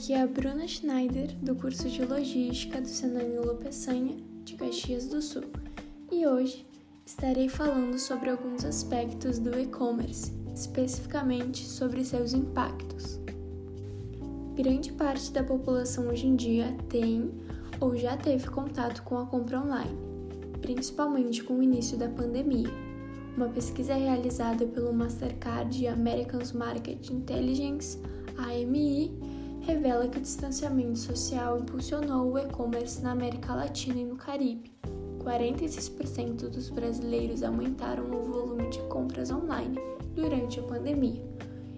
[0.00, 4.16] Aqui é a Bruna Schneider, do curso de Logística do Senani Peçanha,
[4.46, 5.44] de Caxias do Sul,
[6.10, 6.66] e hoje
[7.04, 13.20] estarei falando sobre alguns aspectos do e-commerce, especificamente sobre seus impactos.
[14.54, 17.30] Grande parte da população hoje em dia tem
[17.78, 19.98] ou já teve contato com a compra online,
[20.62, 22.70] principalmente com o início da pandemia.
[23.36, 27.98] Uma pesquisa realizada pelo Mastercard Americans Market Intelligence,
[28.38, 34.72] AMI, revela que o distanciamento social impulsionou o e-commerce na América Latina e no Caribe.
[35.18, 39.78] 46% dos brasileiros aumentaram o volume de compras online
[40.14, 41.22] durante a pandemia,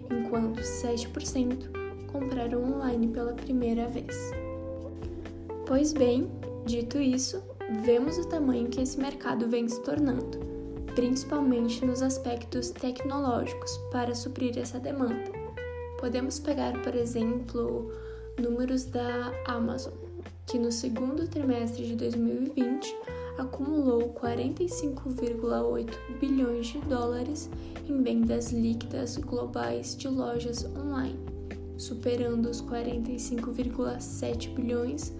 [0.09, 1.69] enquanto 7%
[2.11, 4.15] compraram online pela primeira vez.
[5.65, 6.31] Pois bem,
[6.65, 7.43] dito isso,
[7.83, 10.39] vemos o tamanho que esse mercado vem se tornando,
[10.95, 15.32] principalmente nos aspectos tecnológicos, para suprir essa demanda.
[16.03, 17.89] Podemos pegar, por exemplo,
[18.37, 19.93] números da Amazon,
[20.45, 22.93] que no segundo trimestre de 2020
[23.37, 27.49] acumulou 45,8 bilhões de dólares
[27.87, 31.17] em vendas líquidas globais de lojas online,
[31.77, 35.13] superando os 45,7 bilhões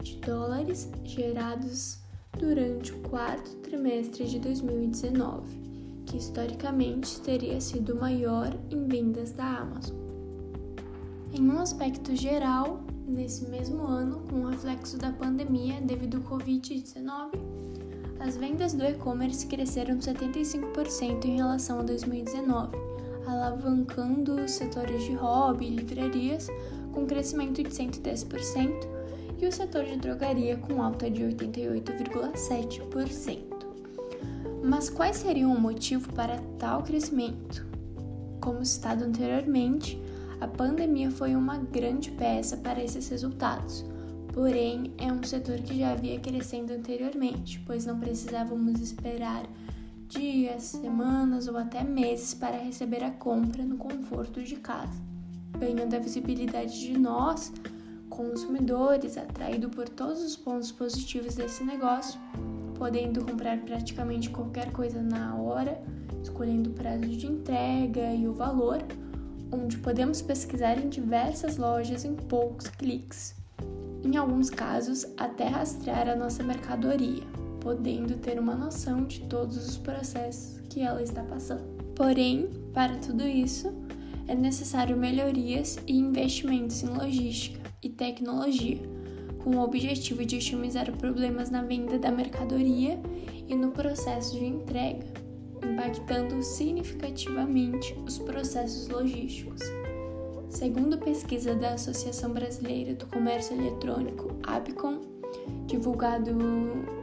[0.00, 1.98] de dólares gerados
[2.38, 5.42] durante o quarto trimestre de 2019,
[6.06, 10.09] que historicamente teria sido o maior em vendas da Amazon.
[11.32, 17.38] Em um aspecto geral, nesse mesmo ano, com o reflexo da pandemia devido ao Covid-19,
[18.18, 22.76] as vendas do e-commerce cresceram 75% em relação a 2019,
[23.28, 26.48] alavancando os setores de hobby e livrarias
[26.92, 28.72] com crescimento de 110%
[29.38, 33.38] e o setor de drogaria com alta de 88,7%.
[34.64, 37.64] Mas quais seriam o motivo para tal crescimento?
[38.40, 40.09] Como citado anteriormente,
[40.40, 43.84] a pandemia foi uma grande peça para esses resultados,
[44.32, 49.44] porém é um setor que já havia crescendo anteriormente, pois não precisávamos esperar
[50.08, 54.98] dias, semanas ou até meses para receber a compra no conforto de casa,
[55.58, 57.52] ganhando a visibilidade de nós,
[58.08, 62.18] consumidores, atraído por todos os pontos positivos desse negócio,
[62.76, 65.80] podendo comprar praticamente qualquer coisa na hora,
[66.22, 68.82] escolhendo o prazo de entrega e o valor
[69.52, 73.34] onde podemos pesquisar em diversas lojas em poucos cliques.
[74.02, 77.22] Em alguns casos, até rastrear a nossa mercadoria,
[77.60, 81.64] podendo ter uma noção de todos os processos que ela está passando.
[81.94, 83.72] Porém, para tudo isso,
[84.26, 88.80] é necessário melhorias e investimentos em logística e tecnologia,
[89.42, 92.98] com o objetivo de otimizar problemas na venda da mercadoria
[93.48, 95.19] e no processo de entrega
[95.64, 99.62] impactando significativamente os processos logísticos.
[100.48, 105.02] Segundo pesquisa da Associação Brasileira do Comércio Eletrônico, ABCOM,
[105.66, 106.30] divulgado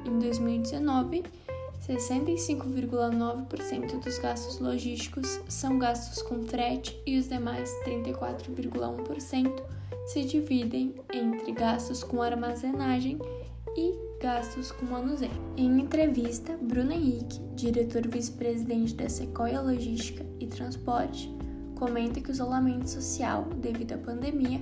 [0.06, 1.24] em 2019,
[1.88, 9.64] 65,9% dos gastos logísticos são gastos com frete e os demais 34,1%
[10.08, 13.18] se dividem entre gastos com armazenagem
[13.78, 15.32] e gastos com manuseio.
[15.56, 21.32] Em entrevista, Bruno Henrique, diretor vice-presidente da Sequoia Logística e Transporte,
[21.76, 24.60] comenta que o isolamento social devido à pandemia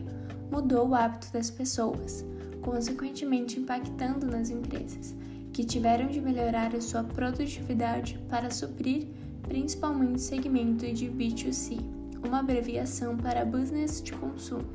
[0.52, 2.26] mudou o hábito das pessoas,
[2.62, 5.16] consequentemente impactando nas empresas,
[5.54, 9.08] que tiveram de melhorar a sua produtividade para suprir
[9.44, 11.80] principalmente o segmento de B2C,
[12.26, 14.66] uma abreviação para Business de Consumo,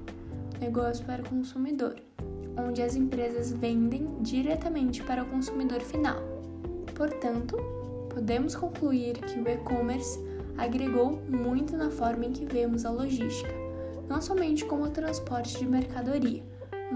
[0.59, 1.97] negócio para o consumidor
[2.57, 6.23] onde as empresas vendem diretamente para o consumidor final.
[6.95, 7.57] Portanto,
[8.13, 10.19] podemos concluir que o e-commerce
[10.59, 13.53] agregou muito na forma em que vemos a logística,
[14.09, 16.43] não somente como transporte de mercadoria,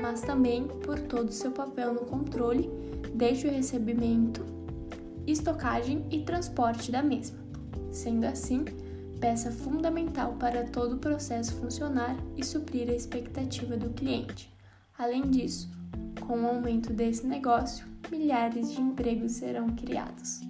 [0.00, 2.68] mas também por todo o seu papel no controle,
[3.14, 4.44] desde o recebimento,
[5.26, 7.38] estocagem e transporte da mesma.
[7.90, 8.64] Sendo assim,
[9.20, 14.53] peça fundamental para todo o processo funcionar e suprir a expectativa do cliente.
[14.96, 15.68] Além disso,
[16.20, 20.40] com o aumento desse negócio, milhares de empregos serão criados.